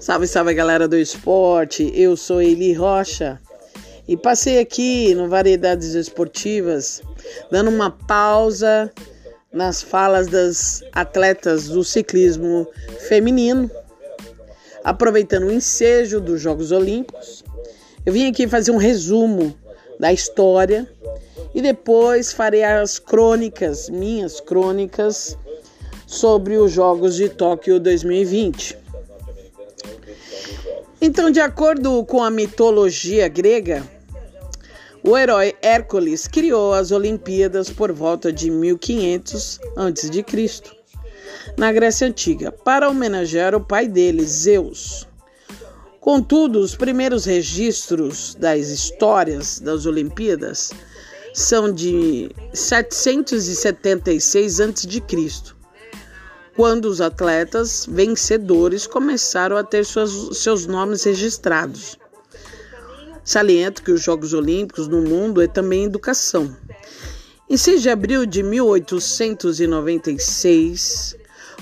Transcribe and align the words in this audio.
Salve, 0.00 0.26
salve 0.26 0.52
galera 0.52 0.86
do 0.86 0.96
esporte, 0.96 1.90
eu 1.94 2.16
sou 2.16 2.42
Eli 2.42 2.72
Rocha 2.72 3.40
e 4.06 4.16
passei 4.16 4.58
aqui 4.58 5.14
no 5.14 5.28
Variedades 5.28 5.94
Esportivas 5.94 7.02
dando 7.50 7.70
uma 7.70 7.90
pausa 7.90 8.92
nas 9.52 9.82
falas 9.82 10.26
das 10.26 10.82
atletas 10.92 11.68
do 11.68 11.82
ciclismo 11.82 12.68
feminino, 13.08 13.70
aproveitando 14.84 15.44
o 15.44 15.52
ensejo 15.52 16.20
dos 16.20 16.40
Jogos 16.40 16.72
Olímpicos. 16.72 17.42
Eu 18.04 18.12
vim 18.12 18.28
aqui 18.28 18.46
fazer 18.46 18.70
um 18.70 18.76
resumo 18.76 19.56
da 19.98 20.12
história 20.12 20.86
e 21.54 21.62
depois 21.62 22.32
farei 22.32 22.62
as 22.62 22.98
crônicas, 22.98 23.88
minhas 23.88 24.40
crônicas, 24.40 25.38
sobre 26.06 26.56
os 26.58 26.70
Jogos 26.70 27.16
de 27.16 27.28
Tóquio 27.28 27.80
2020. 27.80 28.85
Então, 31.00 31.30
de 31.30 31.40
acordo 31.40 32.04
com 32.04 32.22
a 32.22 32.30
mitologia 32.30 33.28
grega, 33.28 33.82
o 35.04 35.16
herói 35.16 35.54
Hércules 35.62 36.26
criou 36.26 36.72
as 36.72 36.90
Olimpíadas 36.90 37.70
por 37.70 37.92
volta 37.92 38.32
de 38.32 38.50
1500 38.50 39.60
a.C., 39.76 40.24
na 41.56 41.72
Grécia 41.72 42.08
Antiga, 42.08 42.50
para 42.50 42.88
homenagear 42.88 43.54
o 43.54 43.60
pai 43.60 43.86
dele, 43.86 44.24
Zeus. 44.24 45.06
Contudo, 46.00 46.60
os 46.60 46.74
primeiros 46.74 47.24
registros 47.24 48.34
das 48.34 48.68
histórias 48.68 49.60
das 49.60 49.86
Olimpíadas 49.86 50.72
são 51.34 51.72
de 51.72 52.30
776 52.54 54.60
a.C., 54.60 55.55
quando 56.56 56.86
os 56.86 57.00
atletas 57.02 57.86
vencedores 57.86 58.86
começaram 58.86 59.58
a 59.58 59.62
ter 59.62 59.84
suas, 59.84 60.38
seus 60.38 60.64
nomes 60.66 61.04
registrados. 61.04 61.98
Saliento 63.22 63.82
que 63.82 63.92
os 63.92 64.02
Jogos 64.02 64.32
Olímpicos 64.32 64.88
no 64.88 65.02
mundo 65.02 65.42
é 65.42 65.46
também 65.46 65.84
educação. 65.84 66.56
Em 67.48 67.56
6 67.56 67.80
de 67.82 67.90
abril 67.90 68.24
de 68.24 68.42
1896, 68.42 71.16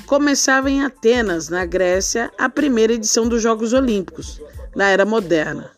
começava 0.07 0.71
em 0.71 0.85
Atenas, 0.85 1.49
na 1.49 1.67
Grécia, 1.67 2.31
a 2.39 2.49
primeira 2.49 2.93
edição 2.93 3.29
dos 3.29 3.43
Jogos 3.43 3.73
Olímpicos 3.73 4.41
da 4.77 4.87
Era 4.87 5.05
Moderna, 5.05 5.73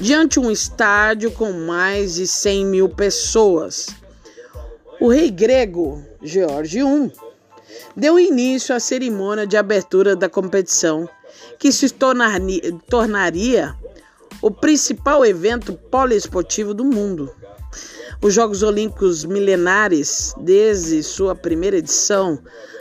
diante 0.00 0.40
um 0.40 0.50
estádio 0.50 1.30
com 1.30 1.52
mais 1.52 2.16
de 2.16 2.26
100 2.26 2.66
mil 2.66 2.88
pessoas. 2.88 3.90
O 5.00 5.08
rei 5.08 5.30
grego 5.30 6.04
George 6.22 6.80
I 6.80 7.12
deu 7.96 8.18
início 8.18 8.74
à 8.74 8.80
cerimônia 8.80 9.46
de 9.46 9.56
abertura 9.56 10.16
da 10.16 10.28
competição, 10.28 11.08
que 11.58 11.70
se 11.72 11.88
tornaria 12.88 13.74
o 14.40 14.50
principal 14.50 15.24
evento 15.24 15.72
poliesportivo 15.72 16.74
do 16.74 16.84
mundo. 16.84 17.30
Os 18.20 18.34
Jogos 18.34 18.62
Olímpicos 18.62 19.24
milenares, 19.24 20.34
desde 20.40 21.02
sua 21.02 21.34
primeira 21.34 21.78
edição 21.78 22.38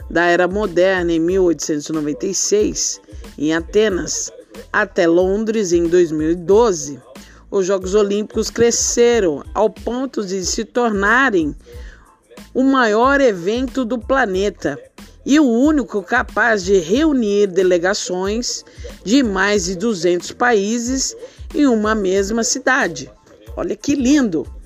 da 0.09 0.25
Era 0.25 0.47
Moderna 0.47 1.11
em 1.11 1.19
1896, 1.19 3.02
em 3.38 3.53
Atenas, 3.53 4.31
até 4.72 5.07
Londres 5.07 5.72
em 5.72 5.88
2012, 5.88 6.99
os 7.49 7.66
Jogos 7.66 7.95
Olímpicos 7.95 8.49
cresceram 8.49 9.44
ao 9.53 9.69
ponto 9.69 10.23
de 10.23 10.45
se 10.45 10.63
tornarem 10.63 11.55
o 12.53 12.64
maior 12.64 13.22
evento 13.22 13.86
do 13.86 13.97
planeta 13.97 14.78
e 15.25 15.39
o 15.39 15.45
único 15.45 16.02
capaz 16.02 16.64
de 16.64 16.80
reunir 16.80 17.47
delegações 17.47 18.63
de 19.03 19.24
mais 19.24 19.66
de 19.66 19.75
200 19.75 20.31
países 20.31 21.16
em 21.53 21.68
uma 21.68 21.94
mesma 21.94 22.44
cidade. 22.44 23.12
Olha 23.56 23.75
que 23.75 23.96
lindo! 23.96 24.60